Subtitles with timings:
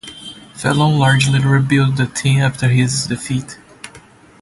[0.55, 3.59] Fenlon largely rebuilt the team after this defeat.